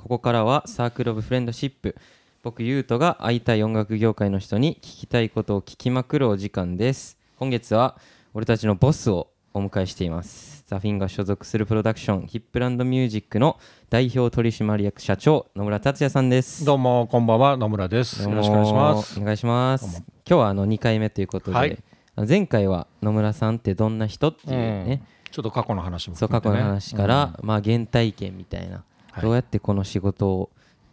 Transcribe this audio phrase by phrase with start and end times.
[0.00, 1.94] ここからはサークルオブフレンドシップ。
[2.42, 7.18] 僕ゆうとが会いたい音楽業界の人に聞きたいことを聞きまくるお時間です。
[7.38, 7.98] 今月は
[8.32, 10.64] 俺たちのボスをお迎えしています。
[10.66, 13.60] ザフィンが所属するプロダクションヒップランドミュージックの
[13.90, 16.64] 代表取締役社長野村達也さんです。
[16.64, 17.58] どうもこんばんは。
[17.58, 18.22] 野村です。
[18.22, 19.20] よろしくお願いします。
[19.20, 20.02] お願いします。
[20.26, 21.78] 今日はあの2回目ということで、はい。
[22.26, 28.84] 前回は野村さんってどんな人っていうね、ちょっと過去の話もそう過去の話から、まあ原体験みたいな、はい
[29.20, 30.50] どうやってこの仕事を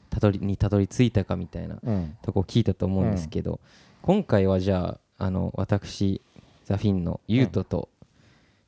[0.10, 2.18] たどりにたどり着いたかみたいなうん。
[2.22, 3.60] とこを聞いたと思うんですけど、
[4.02, 6.22] 今回はじゃああの私
[6.66, 7.90] ザフィンのユートと、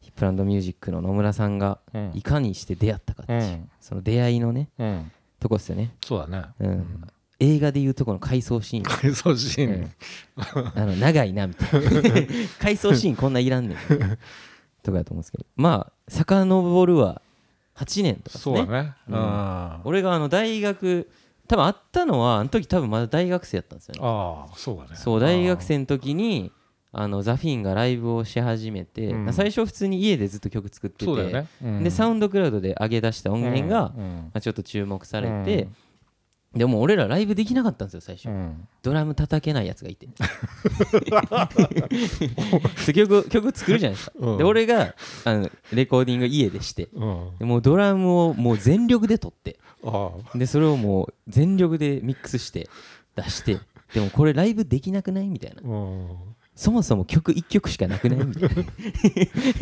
[0.02, 2.12] ヒップランドミュージックの野村さんがうん。
[2.14, 3.70] いかにして出会ったかっていう、うん。
[3.80, 5.12] その出会いのねうん。
[5.40, 6.44] とこですよね、そうだね。
[6.60, 7.08] うん。
[7.40, 8.84] 映画でいうとこの回想シーン。
[8.84, 9.92] 回想シーン。
[10.76, 11.90] あの長いなみたいな。
[12.60, 13.78] 回想シーンこんないらんねん。
[14.84, 15.46] とかだと思うんですけど。
[15.56, 17.22] まあ遡るは
[17.80, 18.42] 8年とかね。
[18.42, 18.94] そうだね。
[19.08, 19.82] ううん。
[19.86, 21.10] 俺があの大学
[21.48, 24.02] 多分あったのはあの時多分まだ大学生やったんですよね。
[24.04, 24.96] あ、そうだね。
[24.96, 26.52] そう大学生の時に
[26.92, 29.34] あのザフィンがライブをし始めて、うん。
[29.34, 31.48] 最初普通に家でずっと曲作っててね。
[31.64, 31.84] うん。
[31.84, 34.32] でサウンドクラウドで上げ出した音源が、まうん。
[34.34, 35.68] あ、ちょっと注目されて、
[36.56, 38.68] でも俺らライブできなかったんですよ最初、うん。
[38.82, 40.08] ドラム叩けないやつがいて。
[42.88, 44.38] で曲曲作るじゃないですか、うん。
[44.38, 46.90] で俺があのレコーディング家でして。
[46.94, 47.38] うん。
[47.38, 49.60] でもうドラムをもう全力で撮って。
[49.84, 52.68] あでそれをもう全力でミックスして
[53.16, 53.60] 出して。
[53.94, 55.30] でもこれライブできなくない？
[55.30, 55.62] みたいな。
[56.60, 58.26] そもそも曲1曲しかなくない？
[58.26, 58.66] みたいなフ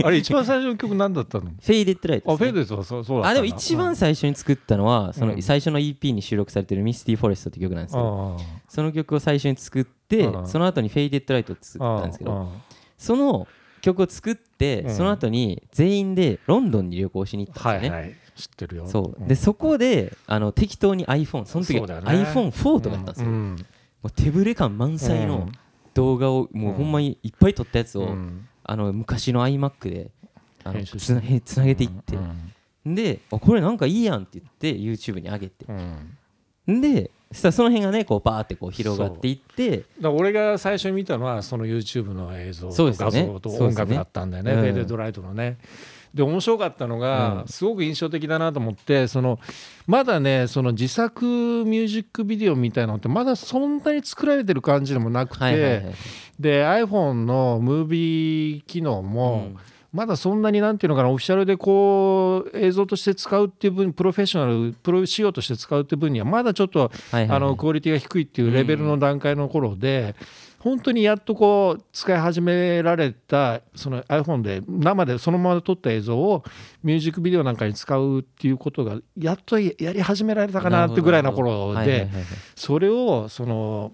[0.03, 1.52] あれ一番最初の曲何だったの？
[1.52, 3.30] ェイデッドライトね、フェイデとそうそうだ。
[3.30, 12.48] あでも一番最初に作ったのはそのうん最初の EP に収録されてる「Misty Forest」って曲なんですけどあその曲を最初に作ってうんその後に「フェイデッドライト」って作ったんですけどあ
[12.98, 13.48] その
[13.82, 14.95] 曲を作って、うん。
[14.95, 17.95] その後に全員でロンドンに旅行しに行ったんですよね。
[17.95, 18.16] はいはい。
[18.36, 18.88] 知ってるよ。
[18.88, 19.22] そう。
[19.22, 19.28] うん。
[19.28, 21.94] でそこであの適当に iPhone その時そね。
[21.94, 23.56] iPhone4 とかだったんですよ、うん。
[24.02, 25.48] もう手ぶれ感満載の
[25.98, 28.48] 動画をもうほんまにいっぱい撮ったやつを、うん。
[28.64, 30.11] あの昔の iMac で
[30.64, 32.16] あのつなへつなげていって。
[32.86, 32.95] う、ん。
[32.95, 35.66] であこれなんかいいやんって言って YouTube に上げて。
[35.67, 36.82] うん。
[36.82, 39.86] でそしたらその辺がねこうバーってこう広がっていって。
[39.99, 44.52] だ俺が最初に見たのはその YouTube の映像と画像と音楽だったんだよね。
[44.52, 44.82] そうですね。
[44.82, 45.58] フェドライトのね。
[46.14, 47.48] で面白かったのが、うん。
[47.48, 49.40] すごく印象的だなと思ってその
[49.86, 55.96] まだねその自作ミュージックビデオみたいなのってまだそんなに作られてる感じでもなくて、はいはいはい
[56.40, 59.58] で iPhone のムービー機能も、うん。
[59.94, 70.16] まだそんなになんていうのかなオフィシャルでこう映像として使うっていう分プロフェッショナルプロ仕様として使うっていう分にはまだちょっとあのクオリティが低いっていうレベルの段階の頃で、
[70.67, 76.44] 本当にやっとこう使い始められたその iPhone で生でそのまま撮った映像を
[76.83, 82.10] ミュージックビデオなんかに使うっていうことがやっとやり始められたかなってぐらいの頃で
[82.54, 83.94] それをその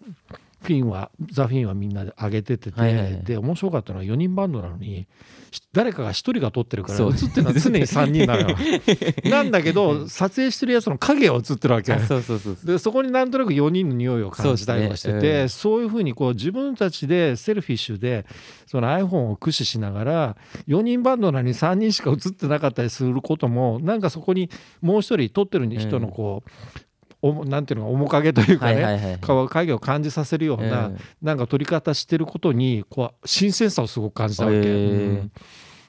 [0.63, 3.23] フィンはザ・フィンはみんなで上げててて、はいはいはい。
[3.23, 5.07] で面白かったのは4人バンドなのに
[5.51, 7.11] し誰かが1人が撮ってるからそう。
[7.11, 8.57] 映ってるのは常に 3人なのよ。
[9.29, 11.93] なんだけど撮影してるやつの影が映ってるわけ。
[11.93, 12.65] あそうそうそうそう。
[12.65, 18.25] でそこになんとなく4人の匂いを感じたりとかしててそうそう,、ですねいうふうにこう自分たちでセルフィッシュで
[18.65, 20.37] その iPhone を駆使しながら
[20.67, 24.49] 4人バンドなのに3人しか映ってなかったりすることもなんかそこに
[24.81, 26.79] もう一人撮ってる人のこう、
[27.23, 30.97] おなんていうのか面影というかね、はいはいはい影を感じさせるような、うん。
[31.21, 35.31] なんか撮り方してることにこう新鮮さをすごく感じたわけ、へーうん。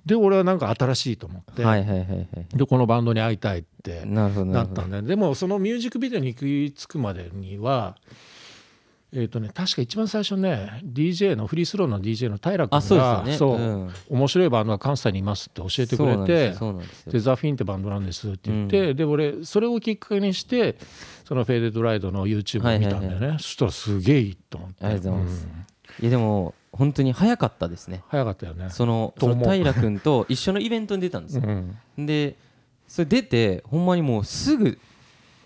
[0.07, 2.29] で俺はなんか新しいと思って、はいはいはいはい。
[2.55, 4.33] でこのバンドに会いたいってなっ
[4.73, 7.97] たんででもそのミュージックビデオに行き着くまでには
[9.17, 13.37] えーとね、確か一番最初ね DJ のフリースローの DJ の平君がね。
[13.37, 16.55] そう面白いバンドが関西にいますって教えてくれて
[17.07, 20.77] でザ・フィンってバンドなんですって言って、で俺それをきっかけにして
[21.25, 24.85] そのフェーデッドライドの YouTube を見たんだよね、はいそしたらすげえいいと思って。
[24.85, 25.47] ありがとうございます。
[25.47, 25.49] ん。
[26.01, 28.03] いやでも本当に早かったですね。
[28.09, 28.71] 早かったよね。
[28.71, 31.43] そのその平君と一緒のイベントに出たんですよ。
[31.47, 32.07] うん。
[32.07, 32.37] で
[32.89, 34.79] それ出てほんまにもうすぐ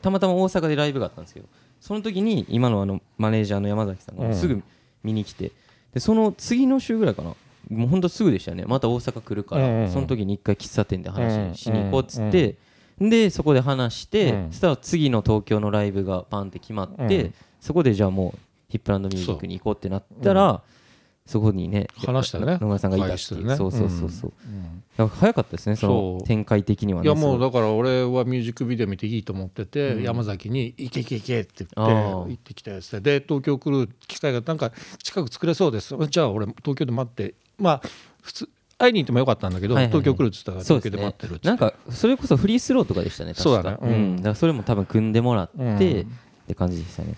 [0.00, 1.46] たまたま大阪でライブがあったんですけど
[1.80, 4.28] その時に今のあのマネージャーの山崎さんうん。
[4.30, 4.62] がすぐ
[5.02, 5.52] 見に来て
[5.94, 7.34] でその次の週ぐらいかな。
[7.70, 8.64] もうほんとすぐでしたよね。
[8.66, 12.56] また大阪来るからその時に一回喫茶店でうん話しに行こうっつって
[12.98, 14.50] でそこで話してうん。
[14.50, 17.34] そしたら次の東京のライブがパンって決まっうてん。
[17.60, 18.38] そこでじゃあもう
[18.68, 20.62] ヒップランドミュージックに行こうってなったら
[21.28, 22.56] そこにね話したよね。
[22.58, 23.56] 野村さんがいたっていう。
[23.56, 24.32] そうそうそうそう。
[24.98, 25.08] うん。
[25.08, 30.02] 早かったですねその展開的にはいねやもうだから俺はミュージックビデオ見ていいと思ってて、うん。
[30.02, 34.72] 山崎に「行け行け行け」って言あってー行ってきたやつでで東京来る機会がなんか
[35.02, 35.94] 近く作れそうです。
[36.08, 37.34] じゃあ俺東京で待って。
[37.58, 37.82] まあ
[38.22, 38.48] 普通
[38.78, 40.02] 会いに行ってもよかったんだけど、はいはいはい。
[40.02, 41.48] 東京来るっつったから東京で待ってるっつって。
[41.48, 43.42] なんかそれこそフリースローとかでしたね確か。
[43.42, 43.78] そうだね。
[43.82, 44.14] うん。
[44.14, 44.16] ん。
[44.16, 45.76] だからそれも多分組んでもらって、うん。
[45.76, 45.80] っ
[46.46, 47.14] て感じでしたね。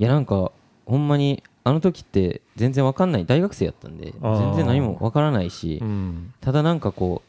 [0.00, 0.50] いやなんか
[0.86, 3.26] ほんまにあの時って全然わかんない。
[3.26, 6.34] 大学生やったんで全然何もわからないし、うん。
[6.40, 7.22] ただなんかこ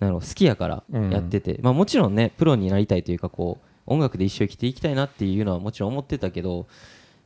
[0.00, 6.66] うな好きやからやってて、まあもちろんねプロになりたいというかこう音楽で一生生きていきたいなっていうのはもちろん思ってたけど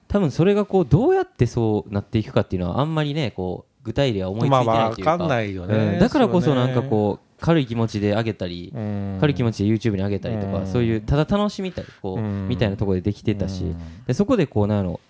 [0.09, 5.75] 多分それがこうどうやってそうなっていくかっていうのはあんまりねこう具体例は思いついてまあないというか,、わかんないよね。
[5.75, 5.99] うん。
[5.99, 9.17] だからこそなんかこう軽い気持ちであげたり、うん。
[9.21, 10.67] 軽い気持ちで YouTube に上げたりとか、うん。
[10.67, 12.49] そういうただ楽しみたいこう、うん。
[12.49, 14.05] みたいなところでできてたし、うん。
[14.07, 15.01] でそこでこうなんやろ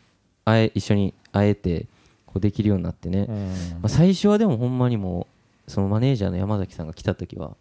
[0.50, 1.86] 会え一緒に会えて
[2.26, 3.48] こうできるようになってね、うん。
[3.74, 5.26] まあ、最初はでもほんまにも
[5.66, 7.56] うそのマネージャーの山崎さんが来た時は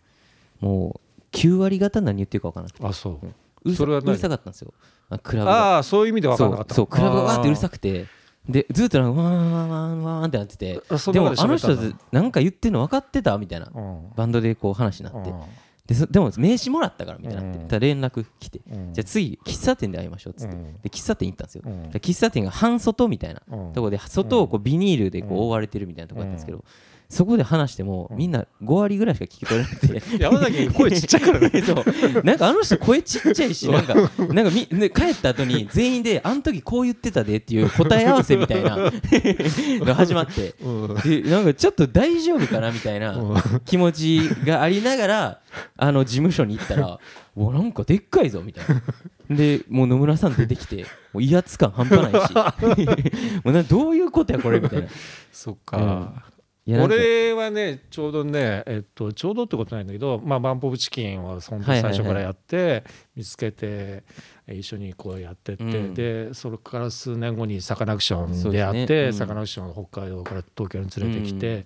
[0.59, 2.85] もう9割方何言ってるか分からなくて。
[2.85, 3.19] あそう。
[3.63, 4.11] うるさそれは何？
[4.11, 4.73] うるさかったんですよ。
[5.09, 5.75] あクラブが。
[5.75, 6.87] ああそういう意味で分かんなかったそう。
[6.87, 8.05] クラブがわーってうるさくくて。
[8.47, 10.81] でずっとなんかワーンワーンワーンワーンってなってて。
[10.89, 11.77] あそんでもあの人
[12.11, 13.71] なんか言ってんの分かってたみたいな
[14.15, 15.31] バンドでこう話になって
[15.89, 18.93] でそでも名刺もらったからみたいになって連絡来てうん。
[18.93, 20.55] じゃあ次喫茶店で会いましょうっつって。
[20.55, 20.79] うん。
[20.81, 21.63] で喫茶店行ったんですよ。
[21.63, 23.73] 喫茶店が半外みたいなうん。
[23.73, 26.63] ところで外をこうビニールでこう覆われてるみたいなところだったんですけど
[27.09, 30.01] そこで話してもみんな5割ぐらいしか聞き取れなくて。
[30.21, 32.23] 山崎声ちっちゃいからねそう。
[32.23, 38.77] なんかあの人声ちっちゃいしなんかなんかみ、ね、帰った後に全員であの時こう言ってたでっていう答え合わせみたいな
[39.83, 40.53] が始まって。
[40.63, 40.95] うん。
[40.97, 43.17] でなんかちょっと大丈夫かなみたいな
[43.65, 45.39] 気持ちがありながら
[45.77, 46.99] あの事務所に行ったら
[47.35, 48.65] おなんかでっかいぞみたい
[49.29, 49.35] な。
[49.35, 52.33] でもう野村さん出てきてもう威圧感半端ないし。
[53.43, 54.87] もうなどういうことやこれみたいな。
[55.31, 56.28] そっか
[56.77, 62.83] 俺はねちょうどね、えっと、ちょうどってことないんだけど、まあ、バンポブチキンを本当に最初からやって、
[63.15, 64.03] 見つけて
[64.47, 65.93] え一緒にこうやってって、うん。
[65.93, 69.13] でそれから数年後にサカナクションでやって、うん。
[69.13, 71.65] サカナクションを北海道から東京に連れてきて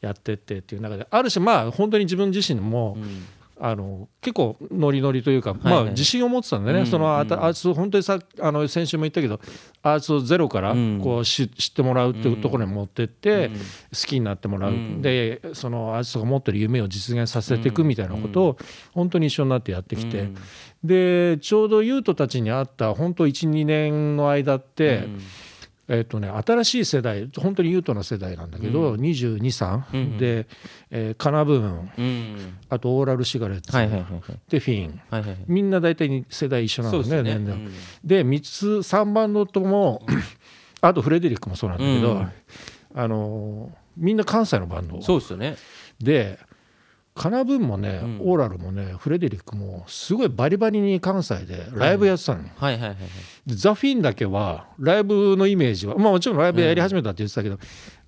[0.00, 3.24] やってってっていう中である種まあ本当に自分自身も、うん
[3.64, 9.40] あの結構ノリノリというか、まあ、自信を持ってたんでね、うんそのあたうんアーツを本当にさあの先週も言ったけど
[9.84, 11.00] アーツをゼロからうん。
[11.00, 13.58] こうし知ってもらうっていうところに持ってって、うん好
[13.92, 15.00] きになってもらう、うん。
[15.00, 18.58] でそのアーティストが持ってる夢を実現させていくみたいなことを
[18.92, 20.36] 本当に一緒になってやってきて、うん。
[20.82, 25.20] でちょうど優斗たちに会った本当12年の間って、うん
[25.88, 30.18] えっとね、新しい世代本当に優斗の世代なんだけど、う223、うん。
[30.18, 30.46] で、
[30.90, 31.90] えーカナブーン。
[31.98, 34.22] うんあとオーラルシガレッツ、はいはいはいはい。
[34.48, 35.00] でフィン。
[35.48, 37.72] みんな大体世代一緒なんだね年齢うん。
[38.04, 40.06] で3つ3バンドとも
[40.80, 42.32] あとフレデリックもそうなんだけど、うん
[42.94, 45.02] あのーみんな関西のバンド。
[45.02, 45.56] そうですよね。
[46.00, 46.38] で
[47.14, 48.20] カナブーンもね、うん。
[48.20, 52.98] オーラルもねフレデリックもすごいバリバリに関西でライブやってたのよ、はいはいはいはい。
[53.46, 57.58] でザ・フィンだけはライブのイメージはまあもちろんライブやり始めたって言ってたけど、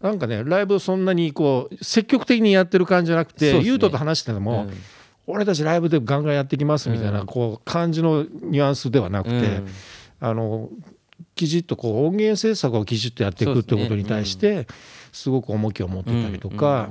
[0.00, 3.66] なんかねライブをそんなにこう積極的にやってる感じじゃなくて、そうですね。
[3.66, 4.72] ユートと話してても、うん。
[5.26, 7.26] 俺たちライブでガンガンやってきますみたいな、うん。
[7.26, 9.68] こう感じのニュアンスではなくて、うん。
[10.20, 10.70] あの
[11.34, 14.66] きちっとこう音源制作をきちっとやっていくってことに対して
[15.12, 16.90] すごく重きを持ってたりとか、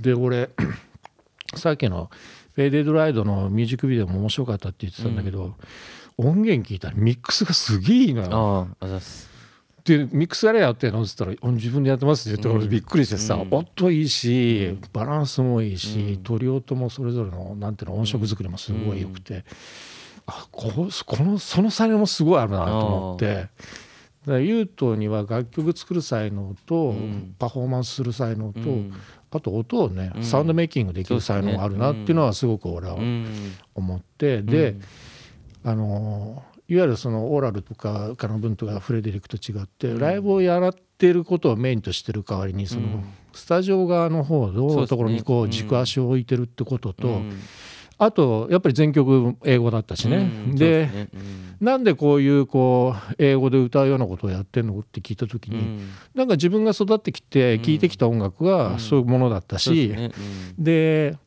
[0.00, 0.50] で俺
[1.54, 2.10] さっきの
[2.54, 5.54] 「フェイデッドライド」のミュージックビデオも面白かったって言ってたんだけど、
[6.16, 8.68] 音源聞いたらミックスがすげえいいのよ。
[8.80, 8.86] あ
[9.84, 13.48] でミックスやれやってんのっつったら「自分でやってます」って言って俺びっくりしてさ、うん。
[13.50, 16.22] 音いいしバランスもいいし、うん。
[16.22, 19.44] 鳥音もそれぞれのなんていうの音色作りもすごい良くて、
[20.26, 20.70] あこ
[21.06, 23.48] このその才能もすごいあるなと思って。
[24.26, 27.34] だからユートには楽曲作る才能と、うん。
[27.38, 28.92] パフォーマンスする才能と、うん
[29.30, 30.24] あと音をね、うん。
[30.24, 33.26] サウンドメイキングできる才能があるなっていうのはすごく俺はうん。
[33.74, 34.76] 思って、で、
[35.64, 43.04] あのいわゆるそのオーラルとかカナブンとかフレデリックと違って、ライブをやってることをメインとしてる代わりにその、うん。
[43.32, 47.32] スタジオ側の方のところにこそう軸足を置いてるってことと、うん
[47.98, 50.16] あとやっぱり全曲英語だったしね。
[50.16, 50.20] う
[50.52, 51.08] んでね。
[51.12, 51.66] うん。
[51.66, 55.90] なんでこういうこう英語で歌うようなことをやってんのって聞いた時に、うん。
[56.14, 59.88] なんか自分が育ってきて聴いてきた音楽うんがそういうものだったし、
[60.56, 61.18] ですね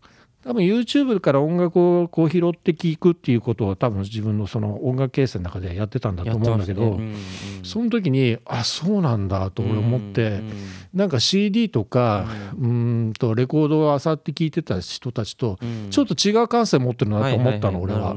[0.43, 7.15] 多分 YouTube から音楽をこう拾って聴くっていうことを多分自分のその音楽形成の中でやってたんだと思うんだけど、やってますね。
[7.15, 10.51] うんその時にあそうなんだと俺思って、うん
[10.93, 12.25] なんか CD とか
[12.59, 12.67] うー
[13.09, 15.89] んとレコードを漁って聴いてた人たちとうん。
[15.89, 18.13] ちょっと違う感性持ってるなと思ったの俺は。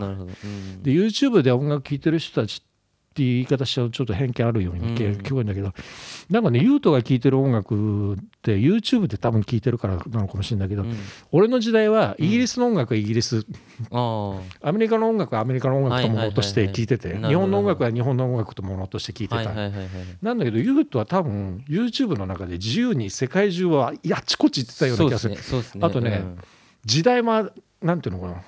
[0.82, 2.73] で YouTube で音楽聴いてる人たちって
[3.22, 4.94] いう言い方しちゃうとちょっと偏見あるようにうん。
[4.94, 5.72] 聞こえるんだけど、
[6.30, 10.96] なんかねユートが聴いてる音楽って YouTube で多分聴いてるからなのかもしれないけど、うん。
[11.32, 13.46] 俺の時代はイギリスの音楽はイギリス、
[13.90, 19.52] あアメリカの音楽はアメリカの音楽とものとして聴いてて、日本の音楽は日本の音楽とものとして聴いてた、
[20.22, 25.36] なんだけどユートは多分 YouTube の中で自由に世界中はあちこち行ってたような気がする。
[25.80, 26.38] あとねうん。
[26.84, 27.50] 時代も
[27.82, 28.42] なんていうのかな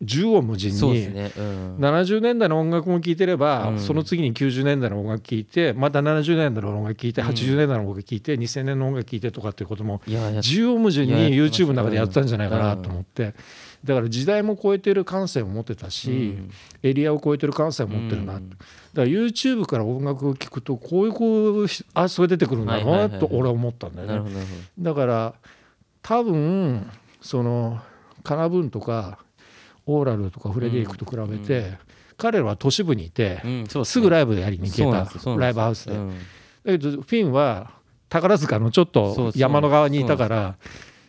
[0.00, 1.32] 縦横無尽に、ね。
[1.36, 1.76] うん。
[1.78, 3.78] 70年代の音楽も聴いてれば、うん。
[3.78, 7.28] その次に90年代の音楽聴いてまた70年代の音楽聴いてうん。
[7.28, 13.34] 80年代の音楽聴いて2000年の音楽聴いてとかっていうことも縦横無尽に YouTube の中でやってたんじゃないかなと思って。
[13.84, 16.50] だから時代も超えてる感性を持ってたし、うん。
[16.82, 18.50] エリアを超えてる感性を持ってるな、うん。
[18.50, 18.62] だか
[18.94, 24.30] ら YouTube から音楽を聴くとこういうこうあそれ出てくるんだなと俺は思ったんだよね。
[24.78, 25.34] だから
[26.02, 26.90] 多分
[27.20, 27.80] その
[28.24, 29.18] カナブとか
[29.88, 31.78] オーラルとかフレデリックと比べて、うん。
[32.18, 36.10] 彼らは都市部にいて、どうんそうすぐライイブやりに行けたライブハウスで、うん。
[36.10, 36.14] だ
[36.66, 37.72] けどフィンは
[38.08, 40.56] 宝塚のちょっと山の側にいたから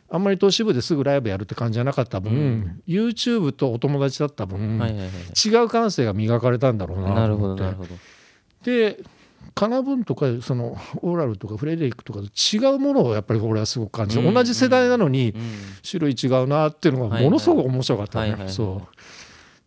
[0.10, 2.82] あんまり都市部ですぐライブやるって感じじゃなかった分、うん。
[2.88, 5.10] YouTube とお友達だった分、はいはいはい
[5.46, 7.64] 違う感性が磨かれたんだろうはいなるなと思って。
[7.64, 7.90] ほどなるほど。
[8.64, 9.04] で
[9.56, 15.42] カナブンとかその オーラルとかフレデリックとかと違うものをやっぱり俺はすごく感じる、うん同じ世代なのにうん
[15.90, 18.82] 種類違うなっていうのがものすごく面白かったね、はいそ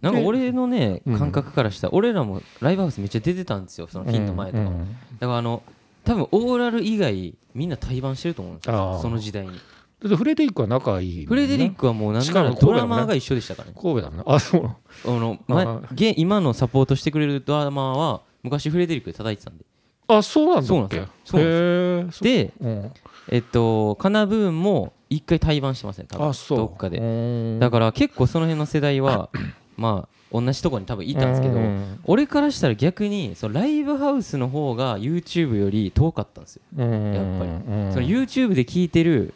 [0.00, 1.18] なんか俺のねうん。
[1.18, 4.62] 感覚からしたら俺らもライブハウスめっちゃ出てたんですよそのうフィンの前とか。
[4.64, 4.66] うん。
[4.66, 5.62] うんだからあの
[6.04, 9.52] 多分オーラル以外みんな対バンしてると思うんですよその時代に。
[9.52, 13.74] だってフレデリックは仲いいもんね、フレデリックはもうなんしなからドラマーが一緒でしたからね。
[13.80, 14.64] 神戸だねあそう。
[14.64, 15.82] あのあま
[16.16, 19.64] 今のサポートしてくれるドラマーは昔フレデリックで叩いてたんで
[20.18, 21.02] あそうなんだっけ？
[21.24, 21.46] そうな
[22.02, 22.92] んですでうん。
[23.28, 26.28] えっとカナブーンも一回対バンしてますね多分。
[26.28, 26.58] あそう。
[26.58, 26.98] どっかで。
[26.98, 29.28] でだから結構その辺の世代は
[29.76, 32.00] まあ同じとこに多分いたんですけどうん。
[32.04, 36.62] 俺からしたら逆にそのライブハウスの方が YouTube より遠かったんですよ。
[36.78, 37.12] うん。
[37.14, 37.50] やっぱり。
[37.50, 37.92] うん。
[37.92, 39.34] その YouTube で聴いてる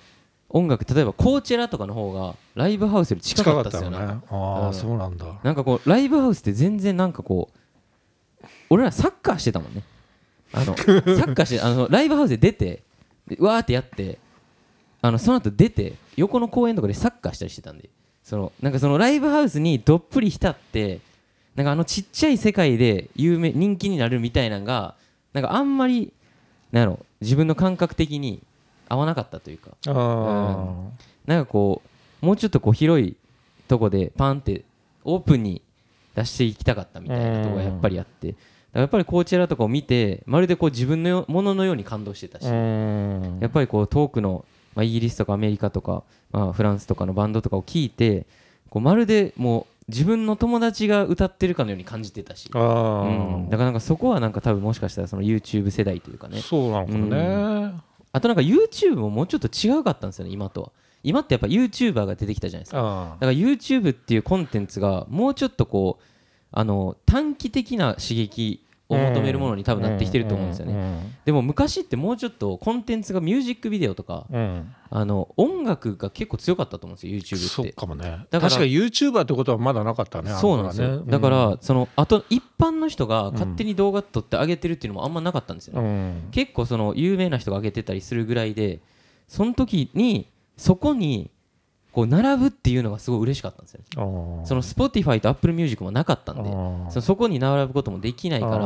[0.48, 3.90] 音楽例えばコーチェラとかの方がライブハウスより近近かっですよ。
[3.90, 3.98] ね。
[3.98, 4.74] ああうん。
[4.74, 5.26] そうなんだ。
[5.42, 9.82] なんかこうライブハウスって全然なんかこう俺らサッカーしてたもんね
[10.52, 12.82] あの サッカーしてあのライブハウスで出て
[13.26, 14.18] でわーってやって
[15.02, 17.90] あのその後出て横の公園とかでサッカーしたりしてたんで。
[18.26, 20.98] そのなんかそのライブハウスにどっぷり浸って
[21.54, 24.96] なんかあのちっちゃい世界で有名人気になるみたいなのが
[25.32, 26.12] なんかあんまり
[26.72, 28.42] なんやろ自分の感覚的に
[28.88, 29.70] 合わなかったというか。
[29.86, 30.74] ああ
[31.24, 31.82] なんかこ
[32.20, 33.14] うもうちょっとこう広い
[33.68, 34.64] とこでパンって
[35.04, 35.62] オープンに
[36.16, 38.34] 出していきたかったみたいなとこがやっぱりあって
[38.80, 43.38] やっぱりコーチェラとかを見てまるでこう自分のよもののように感動してたしうん。
[43.40, 48.26] やっぱりこう遠くの、まあ、イギリスとかアメリカとか、まあ、フランスとかのバンドとかを聞いて
[48.68, 56.40] こうまるでもう自分の友達が歌ってるかのように感じてたし、あうん、あだからなんかそこはなんか多分もしかしたらその YouTube 世代というかね。
[56.40, 57.72] そうなのかもね
[58.12, 60.72] あとなんか YouTube ももうちょっと違うかったんですよね今とは。
[61.04, 62.80] 今ってやっぱ YouTuber が出てきたじゃないですか。
[62.80, 66.04] あだから YouTube っていうコンテンツがもうちょっとこう
[66.50, 74.72] あの短期的な刺激を求めるものに多分なってきてると思うんですよね、ねでも昔ってもうちょっとコンテンツがミュージックビデオとかうん。
[74.88, 77.70] あの音楽が結構強かったと思うんですよそ YouTube って。
[77.72, 78.26] うかもね。
[78.30, 81.10] だから確か YouTuber ってことはまだなかったねそうなんですよ、ね。
[81.10, 85.92] だからそのあと一般の人が勝手に動画撮って上げてるっていうのもあんまなかったんですよね、う
[86.28, 86.28] ん。
[86.30, 88.80] 結構その有名な人が上げてたりするぐらいで
[89.26, 91.30] その時にそこに
[91.96, 93.80] こう並ぶっていうのがすごい嬉しかったんですよ。
[94.44, 98.56] その Spotify と Apple Music もなかったんでそのそこに並ぶこともできないから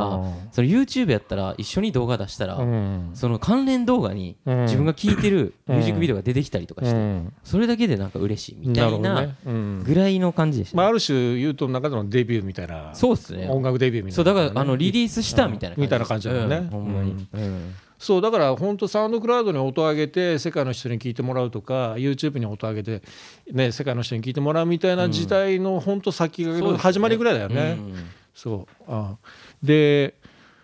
[0.51, 3.11] その YouTube やったら一緒に動画出したら、うん。
[3.13, 4.61] その関連動画にうん。
[4.63, 7.33] 自分が聴いてるミュージックビデオが出てきたりとかして、うん。
[7.45, 12.93] それだけでなんか嬉しいみたいなぐらいの感じでした、まあある種ユートの中でのデビューみたいな。
[12.93, 13.47] そうっすね。
[13.49, 14.47] 音楽デビューみたそいうなね。
[14.47, 16.57] だからあのリリースしたみたいなみたいな感じだもんね。
[16.57, 23.03] うんほんまに、うんそうだから本当サウンドクラウドに音を上げて世界の人に聞いてもらうとか YouTube に音を上げて
[23.51, 27.77] ね世界の人に聞いてもらうみたいな時代の本当先駆けの始まりぐらいだよね。
[27.77, 28.09] うん。
[28.33, 28.83] そう。
[28.87, 29.17] あ。
[29.61, 30.15] で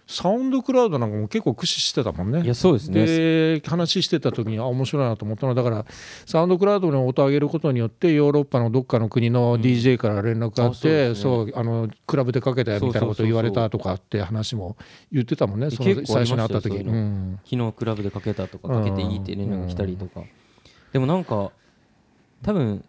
[0.07, 2.41] サウンドクラウドなんかも結構駆使してたもんね。
[2.41, 3.05] いやそうですね。
[3.05, 5.85] で話してた時にあ面白いなと思ったのはだから
[6.25, 11.15] サウンドクラウドに音を上げることによってヨーロッパのどっかの国の DJ から連絡があって、すね。
[11.15, 14.77] そうあのクラブでかけたよみたいなことを言われたとかって話も
[15.11, 15.69] 言ってたもんね。
[15.71, 17.39] その最初に会った時ましたよそうん。
[17.43, 20.21] 昨日クラブでかけたとかかけていいって連絡来たりとか。
[20.93, 21.51] でもなんか
[22.43, 22.83] 多分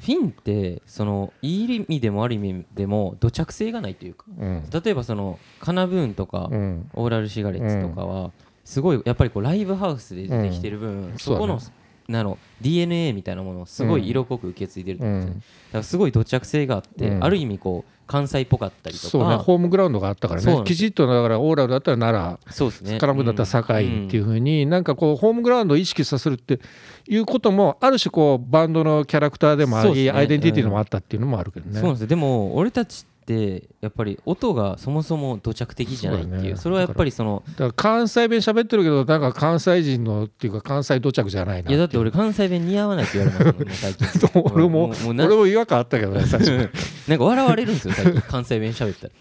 [0.00, 4.64] フィンってそのいい意味でも悪い意味でも土着性がないというかうん。
[4.70, 6.90] 例えばそのカナブーンとかうん。
[6.94, 8.30] オーラルシガレッツとかは
[8.64, 11.18] すごいやっぱりこうライブハウスで出てきてる分ん。
[11.18, 11.70] そこのそ
[12.08, 15.38] なの DNA みたいなものをすごい色濃く受け継いでるんですよ、うん。
[15.38, 17.24] だからすごい土着性があって、うん。
[17.24, 19.08] ある意味こう関西っぽかったりとか。
[19.08, 20.62] そうねホームグラウンドがあったからね。
[20.64, 22.92] きちっとだからオーラルだったら奈そうですね。
[22.92, 26.60] 良スカラムだったら堺っていうふうになんかこうホームグラウンドを意識させるって
[27.06, 30.10] いうこともある種こうバンドのキャラクターでもあり、ね。
[30.10, 31.78] アイデンティティでもあったっていうのもあるけどね。
[31.78, 32.06] そうですよ。
[32.06, 36.56] でも俺たちってやっぱり音がそもそも土着的じゃないっていう。
[36.56, 46.70] それはやっぱりそのだから関西弁喋ってるけどなんか関西人のっていうか関西土着じゃないないやだって俺関西弁似合わないって言われますもん もう最近俺も俺も違和感あったけどね最初
[47.06, 48.20] なんか笑われるんですよ最近。
[48.22, 49.12] 関西弁喋ったら。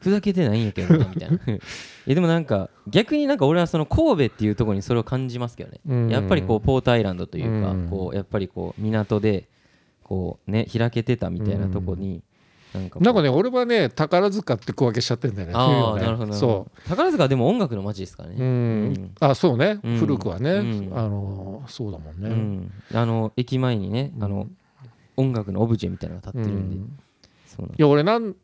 [0.00, 1.38] ふざけてないんやけどなみたいな。
[2.06, 6.08] えでもなんか逆になんか俺はその神戸っていうところにそれを感じますけどね、うん。
[6.08, 7.88] やっぱりこうポートアイランドというか、うん。
[7.88, 9.48] こうやっぱりこう港で
[10.02, 12.22] こうね開けてたみたいなとこに
[12.78, 13.04] なんかこう。
[13.04, 15.54] なんかね俺はね宝塚って小分けしちゃってんだよね。
[15.54, 16.02] ああ、ね。
[16.02, 16.32] なるほど。
[16.32, 18.36] そど宝塚はでも音楽の街ですからね。
[18.38, 19.14] ううん。
[19.20, 20.92] あそうね、うん古くはね、うん。
[20.94, 22.72] あのそうだもんね、うん。
[22.94, 24.48] あの駅前にねあの
[25.16, 26.80] 音楽のオブジェみたいなのが立ってるんで、い
[27.76, 28.34] や俺なん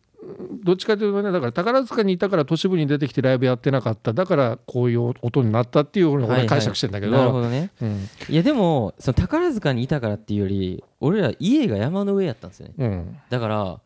[0.63, 4.13] どっちかというとねだから宝塚にいたから都市部に出てきてライブやってなかった。
[4.13, 6.39] だからこういう音になったっていうのをはいはい。
[6.41, 7.71] 俺解釈してんだけど,、なるほどね。
[7.83, 8.09] うん。
[8.29, 12.75] いやでもその宝塚にいたからっていうより俺ら家が山の上やったんですよね。
[12.79, 13.19] うん。
[13.29, 13.81] だから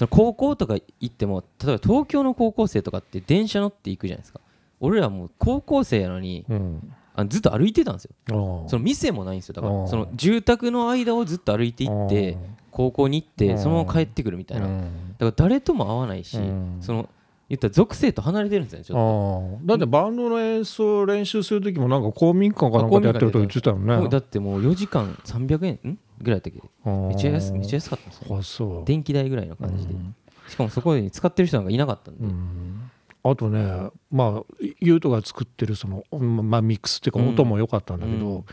[0.00, 4.40] その高校とか行っても例えば東京の高校生とかって電車乗って行くじゃないですか。
[4.80, 6.94] 俺らもう高校生やのにうん。
[7.14, 8.64] あずっと歩いてたんですよ。
[8.66, 9.56] その店もないんですよ。
[9.56, 12.38] だからその住宅の間をずっと歩いて行って
[12.70, 14.68] 高校に行ってそのまま帰ってくるみたいな。
[14.68, 14.80] だうん。
[15.18, 16.78] から誰とも会わないしうん。
[16.80, 17.06] その
[17.50, 19.66] 言ったら属性と離れてるんですよねちょっと。
[19.66, 24.08] だってバンドの演奏練習する時もなんか公民館かなんかでやってると言ってたよね。
[24.08, 26.62] だってもう4時間300円んぐらいやったっけ？
[26.90, 28.38] めっちゃ安めっちゃ安かったんですよ。
[28.38, 28.84] あそう。
[28.86, 29.92] 電気代ぐらいの感じで。
[29.92, 30.14] うん。
[30.48, 32.24] しかもそこに使ってる人なんかいなかったんで。
[32.24, 32.90] うん。
[33.22, 38.44] あとねまあユートが作ってるその、まあ、ミックスっていうかうん音も良かったんだけど、うん。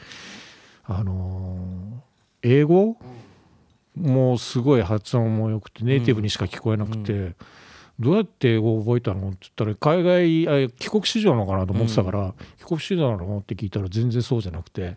[0.86, 1.98] あのー
[2.44, 2.98] 英語、
[3.96, 7.34] もうすごい発音も良くてネイティブにしか聞こえなくて、
[8.00, 10.04] どうやって英語を覚えたのって言ったら海
[10.48, 14.94] 外あ帰国子女なのかなと思ってたから、帰国子女なのって聞いたら全然そうじゃなくて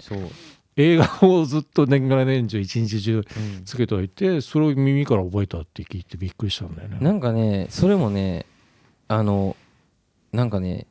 [0.76, 3.64] 映画をずっと年がら年中一日中うん。
[3.64, 6.98] つけておいてそれを耳から覚えたって聞いてびっくりしたんだよね。
[7.00, 8.46] なんかねそれもね
[9.08, 9.56] あの
[10.32, 10.86] なんかね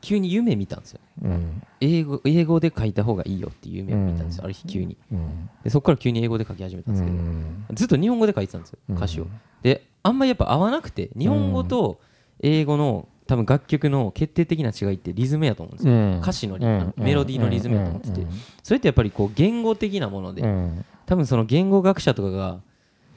[0.00, 1.62] 急に夢見たんですようん。
[1.80, 4.44] 英語英語で書いた方がいいよっていう夢を見たんですよ、うん。
[4.46, 4.96] ある日急に。
[5.12, 5.50] うん。
[5.62, 7.66] でそこから急に英語で書き始めたんですけど、うん。
[7.72, 9.26] ずっと日本語で書いてたんですよ歌詞を、
[9.62, 12.00] であんまりやっぱ合わなくて日本語と
[12.40, 16.18] 英語の多分楽曲の決定的な違いってリズムやと思うんですよ、うん。
[16.20, 16.58] 歌詞の
[16.96, 18.22] メロディーのリズムやと思ってて。
[18.22, 18.28] うん。
[18.62, 20.84] それってやっぱりこう言語的なもので、うん。
[21.06, 22.60] 多分その言語学者とかが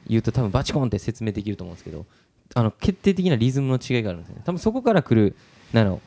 [0.06, 2.06] 言うと多分バチコンって説明できると思うんですけど
[2.54, 4.42] あの決定的なリズムの違いがあるんですよね。
[4.44, 5.34] 多分そこから来る
[5.72, 6.00] なんだろう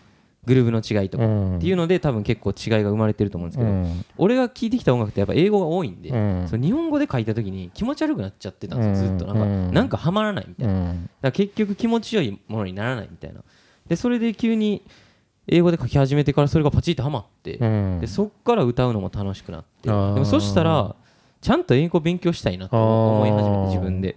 [0.47, 1.57] グルーブの違いとかうん。
[1.57, 4.05] っていうので多分結構違いが生まれてると思うんですけど、うん。
[4.17, 6.47] 俺が聴いてきた音楽ってやっぱ英語が多いんで、うん。
[6.47, 9.73] その日本語で書いた時に気持ち悪くなっちゃってたんですよずっとなんか、うん。
[9.73, 13.41] なんかはまらないみたいな、だかうんら結局気持ちよいものにならないみたいな。
[13.87, 14.81] でそれで急に
[15.47, 17.99] 英語で書き始めてからそれがパチッとはまって、うん。
[17.99, 20.95] でそっから歌うのも楽しくなってでもそしたら
[21.41, 24.15] ちゃんと英語勉強したいなと思い始めて自分で。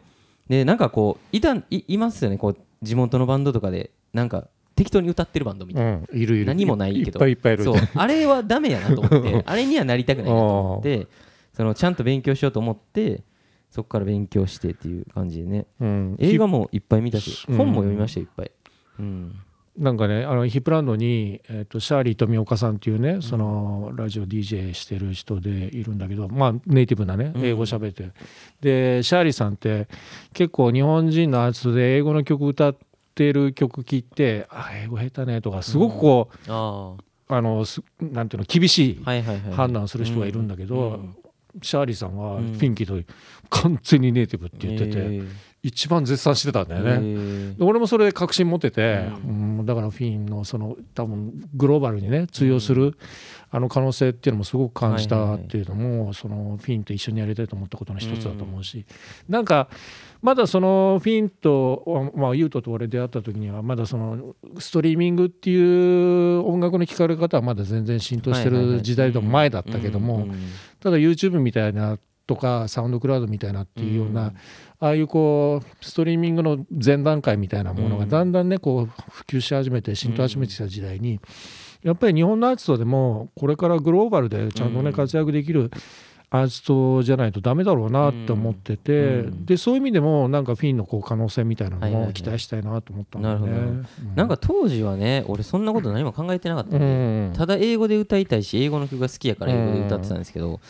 [0.48, 2.38] でなんかこういたいいますよね。
[2.38, 4.48] こう地元のバンドとかでなんか
[4.80, 6.46] 適当に歌ってるバンドみたいな、うんいるいる。
[6.46, 7.18] 何もないけど。
[7.18, 7.64] いっぱいいっぱいいる。
[7.64, 7.76] そう。
[7.94, 9.42] あれはダメやなと思って。
[9.44, 11.06] あれにはなりたくないなと思って。
[11.52, 13.22] そのちゃんと勉強しようと思って
[13.68, 15.66] そこから勉強してっていう感じでね。
[15.80, 16.16] うん。
[16.18, 17.56] 映画もいっぱい見たしうん。
[17.58, 18.52] 本も読みましたよいっぱい、
[19.00, 19.34] うん、
[19.76, 27.44] なんかねあのヒップランドに、えー、とシャーリー富岡さんっていうねそのラジオ DJ してる人でいるんだけどまあネイティブなねうん。
[27.44, 28.04] 英語喋って。
[28.04, 28.14] る、
[28.62, 29.86] でシャーリーさんって
[30.32, 32.89] 結構日本人のアーティストで英語の曲歌って
[33.32, 36.94] る曲聴いて「あ英語下手ね」とかすごくこう、あ
[37.28, 37.40] あ。
[37.40, 39.04] のすなんていうの厳しい
[39.52, 41.16] 判断する人がいるんだけど、うん
[41.62, 43.12] シャーリーさんはうんフィンキーと
[43.48, 45.00] 完全にネイティブって言ってて、え。
[45.18, 45.28] ー
[45.62, 47.54] 一番絶賛してたんだよね。
[47.60, 52.96] 俺もそれで確信持ってて、ううんだからフィンのその多分グローバルにね通用する、
[53.50, 58.86] あの可能性っていうのもすごく感じたっていうのも、そのフィンと一緒にやりたいと思ったことの一つだと思うし、
[59.28, 59.44] なん。
[59.44, 59.68] か
[60.22, 70.26] まだそのフィンと、まあ、ユートと俺出会った時にはまだそのストリーミングっていう音楽の聴かれ方はまだ全然浸透してる時代の前だったけども、
[70.80, 74.36] ただ YouTube みたいなとかサウンドクラウドみたいなっていうような、うん
[74.82, 81.20] ああいうこうストリーミングの前段階みたいなものがうんだんだんねこう普及し始めて浸透し始めてきた時代に
[81.82, 84.96] やっぱり日本のアーティストでもこれからグローバルでちゃんとねうん。
[84.96, 85.70] 活躍できる
[86.32, 89.20] アーティストじゃないとダメだろうなって思ってて、うん。
[89.20, 92.08] うんでそういう意味でもなんかフィンのこう可能性みたいなのはいはいはい。
[92.08, 93.50] も期待したいなと思ったんだよね。
[93.50, 93.86] なん。
[94.14, 97.32] なんか当時はね俺そんなこと何も考えてなかったんで、うん。
[97.34, 100.60] ただ英語で歌いたいし英語の曲が好きやから英語で歌ってたんですけど、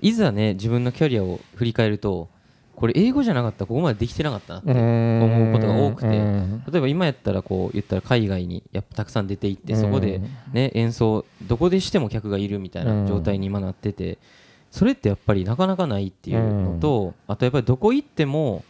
[0.00, 2.28] いざね自分のキャリアを振り返ると
[2.74, 6.08] これ英語じゃなかったらここまでできてなかったなって、思うことが多くて。
[6.08, 6.64] うん。
[6.66, 10.22] 例えば今やったらこう言ったら海外にやっぱたくさん出ていってそこで
[10.54, 14.16] ね演奏どこでしても客がいるみたいな状態に今なってて
[14.70, 18.64] それってやっぱりなかなかないっていうのとあとやっぱりどこ行っても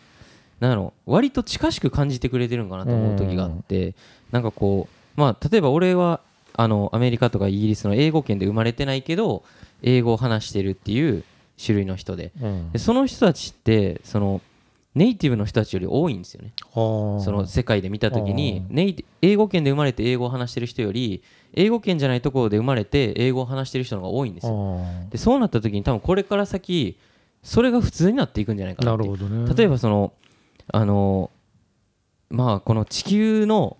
[0.58, 3.94] なんだろう割と近しく感じてくれてるんかなと思う時があって
[4.30, 6.20] なんかこうまあ例えば俺は
[6.54, 9.42] あのアメリカとかイギリスの英語圏で生まれてないけど
[9.82, 11.24] 英語を話してるっていう
[11.62, 12.32] 種類の人で。
[12.40, 12.72] うん。
[12.72, 14.40] でその人たちってその
[14.94, 16.52] ネイティブの人たちより多いんですよね。
[16.74, 21.22] その世界で見た時にネイ英語圏で生まれて英語を話してる人より
[21.54, 24.80] 英語圏じゃないところで生まれて英語を話してる人の方が多いんですよ。
[25.10, 26.98] でそうなった時に多分これから先
[27.42, 29.54] それが普通になっていくんじゃないかななるほどね。
[29.54, 30.12] 例えばその
[30.72, 31.30] あの
[32.28, 33.76] まあこの地球の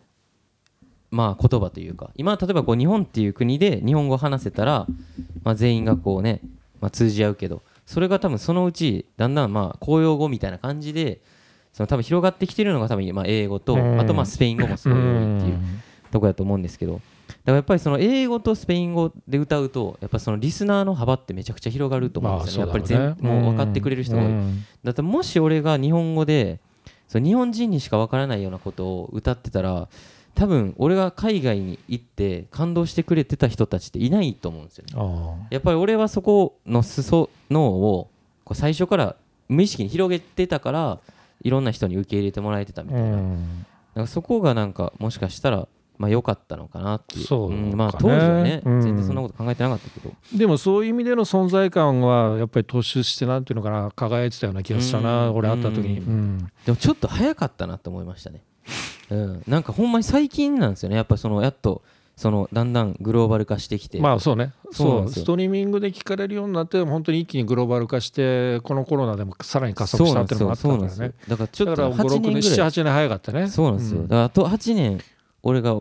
[1.11, 4.87] まあ言葉というか今例えばこう日本っていう国で日本語を話せたら、
[5.43, 6.41] まあ、全員がこうね、
[6.81, 11.21] まあ、通じ合うけどそれが多分そのうちだんだんまあ公用語みたいな感じで
[11.73, 14.01] その多分広がってきてるのが多分まあ英語とうん。
[14.01, 15.59] あとまあスペイン語もすごい多いっていう
[16.13, 17.03] とこやと思うんですけどだか
[17.47, 24.33] らやっぱりその英語とスペイン語で歌うとやっぱそのリスナーの幅ってめちゃくちゃ広がると思うんですよね、やっぱり全もう分かってくれる人が多い、
[24.85, 26.61] だってもし俺が日本語で
[27.09, 29.89] そう日本人にしか分からないようなことを歌ってたら
[30.41, 34.93] 多分俺が海外に行って感動してくれてた人たちっていないと思うんですよね。
[34.97, 38.09] あやっぱり俺はそこの裾野を
[38.43, 39.17] こう最初から
[39.51, 40.99] 無意識に広げてたから
[41.43, 43.35] いろんな人に受け入れてもらえてたみあたいな,、なん
[43.97, 47.27] かそこがなんかもしかしたらまあ良かったのかなっていう。
[47.27, 47.61] そうかね。
[47.73, 48.81] んまあ当時はね、うん。
[48.81, 50.15] 全然そんなこと考えてなかったけど。
[50.35, 55.37] でもそういう意味での存在感はやっぱり突出してなんていうのかな輝いてたような気がしたな、うん。
[55.37, 55.97] 俺会った時に、
[56.65, 58.43] でもちょっと早かったなと思いましたね。
[59.11, 60.97] うん、なんかほんまに最近なんですよね。
[60.97, 61.83] やっぱそのやっと
[62.17, 63.99] そのだんだんグローバル化してきて。
[63.99, 71.15] まあそうねそうストリーミングで聞かれるようになって本当に一気にグローバル化してこのコロナでもさらに加速したっていうのがあったからね。
[71.29, 72.71] だからちょっと8 56年年ぐらい。
[72.71, 74.03] 78年早かったねそうなんですよ。
[74.03, 75.01] だからあと8年
[75.43, 75.81] 俺が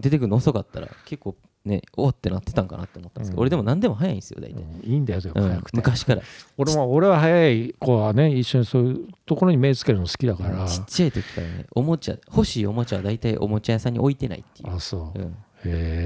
[0.00, 1.36] 出てくるの遅かったら結構
[1.68, 3.42] ねおってなってたんかなって思ったんですけど、うん。
[3.42, 4.60] 俺でも何でも早いんですよ大体。
[4.60, 4.92] うん。
[4.92, 6.22] いいんだよでもうん早くて、昔から。
[6.56, 14.74] 俺も俺は早い子はね一緒にそういうところに目つけるの好きだから、ちっちゃい時からねおもちゃ欲しいおもちゃは大体おもちゃ屋さんに置いてないっていう。
[14.74, 15.36] あ、そううん。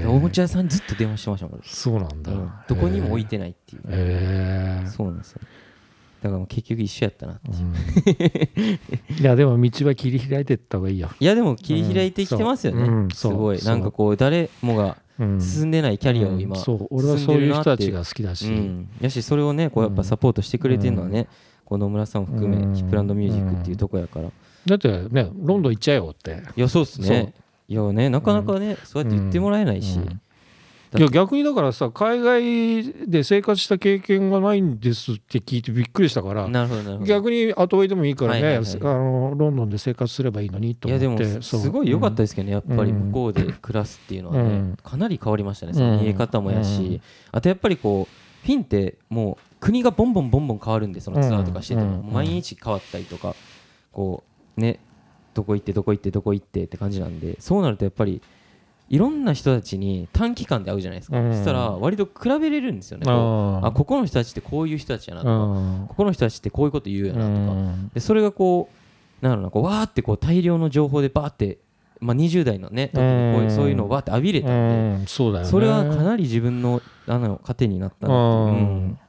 [0.09, 1.67] おもちゃ屋さんにずっと電話してましたもん俺。
[1.67, 2.51] そうなんだ、うん。
[2.67, 4.87] どこにも置いてないっていうへえ。
[4.87, 5.41] そうなんですよ。
[6.23, 7.53] だからもう結局一緒やったなってう。
[7.53, 9.19] ん。
[9.19, 13.07] いやでも道は切り開いていった方がいいよ、いやでも切り開いてきてますよね、うん。
[13.07, 13.37] うそう。
[13.37, 13.59] ごい。
[13.59, 16.61] なんかこう誰もがうん進んでないキャリアを今、うん。
[16.61, 16.87] そう。
[16.89, 21.27] 俺はそういう人たちが好きだし、うん、やしそれをねこうやっぱサポートしてくれてるのはね、
[21.65, 22.75] こう野村さんを含め、うん。
[22.75, 24.29] ヒップランドミュージックっていうとこやから、
[24.65, 26.41] だってねロンドン行っちゃえよって。
[26.55, 27.33] いやそうっすね。
[27.67, 29.99] いやねなかなかね、そうやって言ってもらえないし、
[30.95, 36.47] いや逆にだからさ海外で生活した経験がないんですって聞いてびっくりしたから
[37.05, 38.77] 逆に後追いでもいいからね、はいはいはい。
[38.81, 43.07] あのロンドンで生活すればいいのにといや思ってでもすごい良かったですけどね、やっぱりうん。
[43.07, 44.77] 向こうで暮らすっていうのはね、うん。
[44.83, 47.01] かなり変わりましたね、その見え方もやし、うん。
[47.31, 53.35] あとやっぱりこう、フィンってもう国がボンボンボンボン変わるんで、そのツアーとかしてても、毎日変わったりとか、
[53.91, 54.23] こ
[54.57, 54.79] うね、
[55.33, 58.21] どこ行って、どこ行って、どこ行ってって感じなんで、そうなるとやっぱり、
[58.89, 61.33] いろんな人たちに短期間で会うじゃないですか、うん。
[61.33, 65.85] そしたら割と比べれるんですよね、ああここの人たちってこういう人たちやなとか、うん。
[65.87, 67.27] ここの人たちってこういうこと言うよなとか。
[67.27, 67.91] うん。
[67.93, 68.69] でそれがこ
[69.21, 71.59] うなんだろうなこうわーってこう大量の情報でバーって、
[72.01, 73.51] まあ、20代のね時にこういううん。
[73.51, 75.07] そういうのをバーって浴びれたんで、うん。
[75.07, 75.49] そうだよね。
[75.49, 78.99] それはかなり自分のあの糧になったなっていう、うん。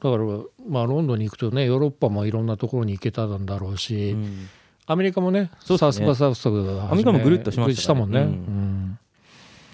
[0.00, 0.24] だから
[0.68, 4.48] まあロンドンに行くとねヨーロッパもいろんなところに行けたんだろうし、うん。
[4.84, 5.78] アメリカもねそうね。
[5.78, 8.00] サウスバサウスがアメリカもぐるっとしましたね。
[8.00, 8.61] もんね、うんうん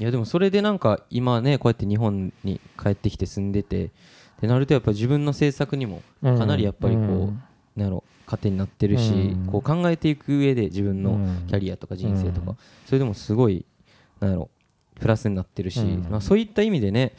[0.00, 3.90] いやでもそれでなんか今ねこうやって日本に帰ってきて住んでてっ
[4.40, 7.42] てなるとやっぱ自分の制作にもかなりやっぱりこう、うん。
[7.76, 9.46] なんやろ糧になってるし、うん。
[9.46, 11.46] こう考えていく上で自分のうん。
[11.48, 12.56] キャリアとか人生とか、うん。
[12.86, 13.64] それでもすごい
[14.20, 14.50] なんやろ
[15.00, 16.06] プラスになってるし、うん。
[16.08, 17.14] まあ、そういった意味でね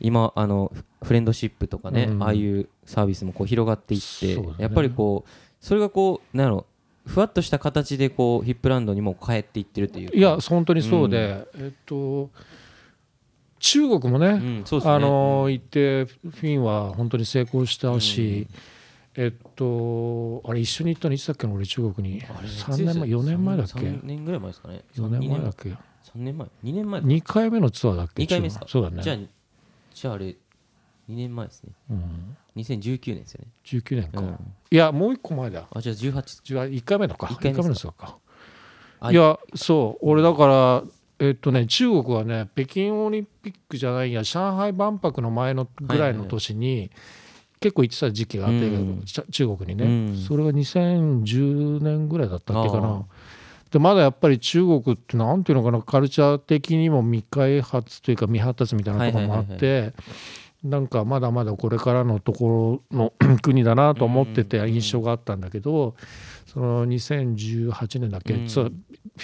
[0.00, 2.22] 今あのフフレンドシップとかね、うん。
[2.22, 4.54] ああいうサービスもこう広がっていって、ね。
[4.58, 6.66] やっぱりこうそれがこうなんやろ
[7.06, 10.16] ふわっとした形でこうヒップランドにも帰っていってるというか。
[10.16, 12.30] いや本当にそうで、えっと
[13.58, 14.64] 中国もね、うん、ね。
[14.84, 18.46] あの行ってフィンは本当に成功したし、
[19.16, 22.22] えっとあれ一緒に行ったのいつだっけな俺中国に。
[22.24, 24.82] あれ3年前4年前だっけ？3年ぐらい前ですかね。
[24.96, 25.76] 4年前だっけ？3
[26.16, 28.22] 年前2年前2回目のツアーだっけ？
[28.22, 28.66] 二回目ですか？
[28.68, 29.02] そうだね。
[29.02, 29.16] じゃあ
[29.94, 30.36] じゃああれ
[31.08, 31.72] 2年前ですね。
[31.90, 33.50] うん、2019年ですよね。
[33.64, 34.38] 19年か、うん。
[34.70, 35.66] いやもう一個前だ。
[35.70, 37.28] あじゃあ18 1回目のか。
[37.30, 38.16] 一回目のそうか。
[39.00, 40.06] あいやそう。
[40.08, 40.82] 俺だから
[41.18, 46.90] えっとね中国はね北京オリンピックじゃないや上海万博の前のぐらいの年に、
[47.60, 49.04] 結構行ってた時期があって、うん。
[49.04, 50.16] 中国にね、うん。
[50.16, 53.04] それが2010年ぐらいだったっけかな。
[53.74, 59.92] でまだやっぱり中国ってなんていうのかなカルチャー的にも未開発というか未発達みたいなところもあっはいて
[60.64, 65.94] なんかまだまだこれからのところの 国だなと思ってて印象があったんだけど
[66.46, 68.48] その2018年だっけ、うん。
[68.48, 68.50] フ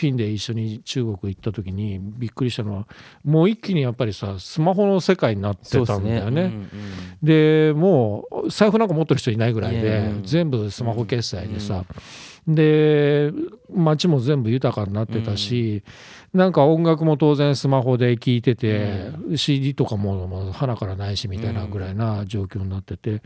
[0.06, 2.86] ィンで一緒に中国行った時にびっくりしたのは
[3.24, 6.42] もう一気にやっぱりさスマホの世界になってたんだよね。
[6.42, 6.42] ね。
[6.42, 6.68] うんうん
[7.22, 11.84] でもう財布なんか持ってる人いないぐらいで、うん全部スマホ決済でさ、
[12.46, 13.30] で
[13.72, 15.82] 街も全部豊かになってたし、
[16.32, 23.22] なんか音楽も当然スマホで聴いてて、CD とかももう花からないしみたいなぐらいな状況になってて、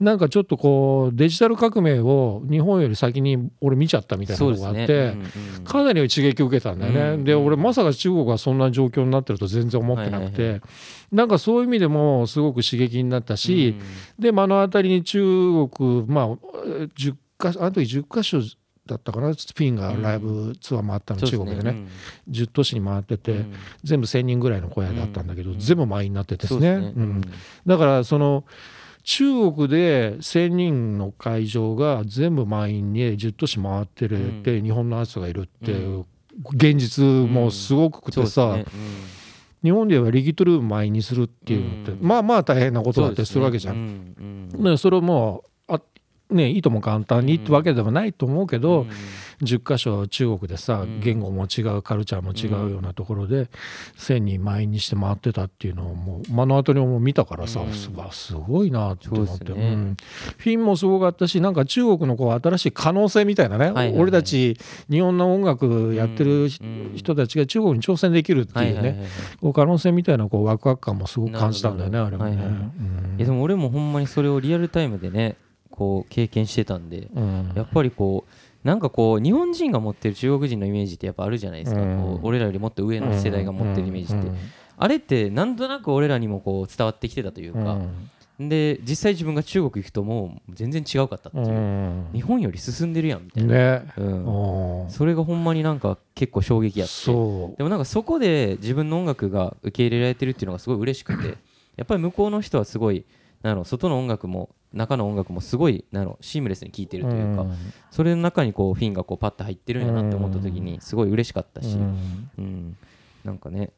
[0.00, 4.82] なんかちょっとこうデジタル革命を日本より先に俺見ちゃったみたいなのがあって。
[4.82, 5.32] うんうん
[5.64, 10.60] かなり刺激を受けたんだよね、うんで俺まさか中国がそんな状況になってると全然思ってなくて、はいは
[11.12, 13.76] なんかそういう意味でもすごく刺激になったし、
[14.18, 15.22] で目の当たりに中
[15.68, 16.26] 国まあ
[16.66, 18.40] えー10かあの時10か所
[18.86, 19.32] だったかな。
[19.34, 21.86] スピンがライブツアー回ったの、中国でね、
[22.30, 23.52] 10都市に回ってて、うん。
[23.84, 25.58] 全部1,000人ぐらいの小屋だったんだけど、うん。
[25.58, 26.92] 全部満員になっててですね。
[27.66, 28.44] だからその
[29.04, 36.04] 中国で1,000人の会場が全部満員に10都市回ってるって、日本のアーティストがいるっていう
[36.54, 38.58] 現実もすごくてさ、
[39.62, 42.06] 日本ではリキッドルーム満員にするっていうのって、うん。
[42.06, 44.48] まあまあ大変なうんことだったりするわけじゃん。
[44.76, 45.51] それをもうあ
[46.32, 48.88] ねいいとも簡単にってわけではないと思うけど、うん。
[49.42, 51.00] 10箇所中国でさうん。
[51.00, 53.48] 言語も違うカルチャーも違うようなところで
[53.96, 57.72] 1,000人満員にして回ってたっていうのをもう目の当たりにも見たからさ、うん。
[57.72, 59.72] すごいなって思って、ね。
[59.72, 59.96] うん。
[60.36, 64.00] フィンもすごかったしなんか中国のこう新しい可能性みたいなね、はいはいはい。
[64.00, 64.56] 俺たち
[64.90, 69.08] 日本の音楽やってる人,、たちが中国に挑戦できるっていうね、はいはいはいはい。
[69.40, 72.36] こう可能性みたいなこうワクワク感もすごく感じたんだよねなあれもね。
[72.36, 73.16] はいはいうん。
[73.18, 75.36] いやでも俺もほんまにそれをリアルタイムでね
[75.72, 77.52] こう経験してたんでうん。
[77.56, 82.00] やっぱりこうなんかこう日本人が持ってる中国人のイメージってやっぱあるじゃないですか、うん。
[82.00, 84.36] こう俺らよりもっと上の世代が持ってるイメージって、うん
[84.78, 87.78] あれってなんとなく俺らにもこう伝わってきてたというか、
[88.40, 92.08] で実際自分が中国行くともう全然違うかったっていう、うん。
[92.12, 97.06] 日本より進んでるやんみたいな、ね、うん、うんそれがほんまになんか結構衝撃やって。
[97.06, 97.12] で
[97.62, 101.36] もなんかそこで自分の音楽が受け入れられてるっていうのがすごい嬉しくて。
[101.76, 103.04] やっぱり向こうの人はすごい
[103.42, 107.56] なんやろ外の音楽も中の音楽もすごいなんやろシームレスに聴いてるというか、ん。
[107.90, 112.30] それの中にこうフィンがこうパッと入ってるんやなって思った時にすごい嬉しかったし、うん。
[112.38, 112.76] うん。
[113.24, 113.70] なんかね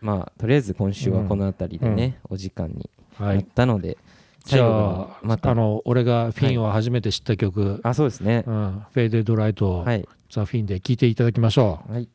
[0.00, 3.96] まあとりあえず今週はこの辺りでね、お時間になっはいたので、
[4.44, 7.80] じ最後ゃあにまたあの俺がフィンを初めて知った曲。
[7.82, 11.92] あそうですね「うん、フェイデッドライト」はい、ザ・フィンで聴いていただきましょう。
[11.92, 12.08] はい